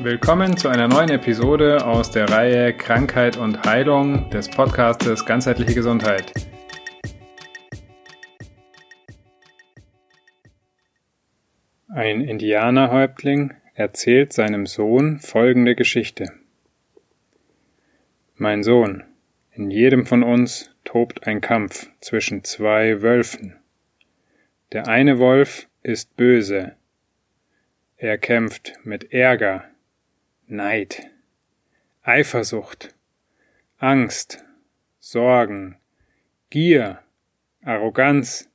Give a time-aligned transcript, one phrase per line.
[0.00, 6.34] Willkommen zu einer neuen Episode aus der Reihe Krankheit und Heilung des Podcastes Ganzheitliche Gesundheit.
[11.88, 16.30] Ein Indianerhäuptling erzählt seinem Sohn folgende Geschichte.
[18.34, 19.02] Mein Sohn,
[19.52, 23.56] in jedem von uns tobt ein Kampf zwischen zwei Wölfen.
[24.72, 26.76] Der eine Wolf ist böse.
[27.96, 29.64] Er kämpft mit Ärger,
[30.48, 31.10] Neid,
[32.02, 32.94] Eifersucht,
[33.78, 34.44] Angst,
[35.00, 35.76] Sorgen,
[36.50, 37.00] Gier,
[37.62, 38.48] Arroganz,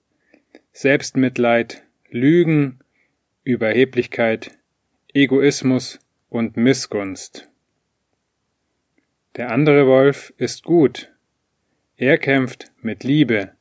[0.72, 2.80] Selbstmitleid, Lügen,
[3.44, 4.58] Überheblichkeit,
[5.14, 6.00] Egoismus
[6.30, 7.50] und Missgunst.
[9.36, 11.12] Der andere Wolf ist gut.
[11.98, 13.52] Er kämpft mit Liebe,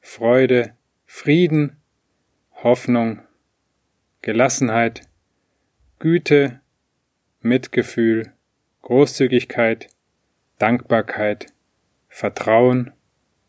[0.00, 1.78] Freude, Frieden,
[2.62, 3.22] Hoffnung,
[4.20, 5.08] Gelassenheit,
[5.98, 6.61] Güte,
[7.42, 8.32] Mitgefühl,
[8.82, 9.88] Großzügigkeit,
[10.58, 11.46] Dankbarkeit,
[12.08, 12.92] Vertrauen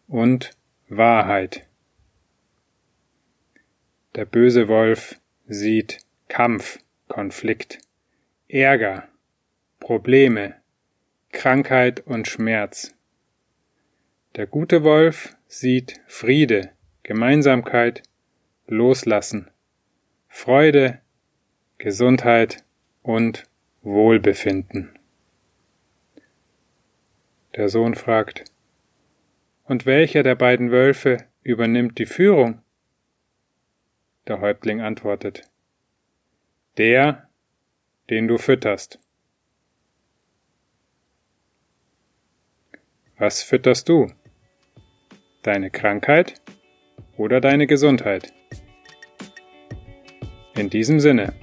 [0.07, 0.51] und
[0.89, 1.67] Wahrheit.
[4.15, 7.79] Der böse Wolf sieht Kampf, Konflikt,
[8.47, 9.07] Ärger,
[9.79, 10.55] Probleme,
[11.31, 12.95] Krankheit und Schmerz.
[14.35, 16.71] Der gute Wolf sieht Friede,
[17.03, 18.03] Gemeinsamkeit,
[18.67, 19.51] Loslassen,
[20.27, 20.99] Freude,
[21.77, 22.63] Gesundheit
[23.01, 23.43] und
[23.85, 24.97] Wohlbefinden.
[27.57, 28.45] Der Sohn fragt,
[29.65, 32.61] Und welcher der beiden Wölfe übernimmt die Führung?
[34.25, 35.51] Der Häuptling antwortet,
[36.77, 37.27] Der,
[38.09, 38.99] den du fütterst.
[43.17, 44.07] Was fütterst du?
[45.41, 46.41] Deine Krankheit
[47.17, 48.31] oder deine Gesundheit?
[50.55, 51.42] In diesem Sinne.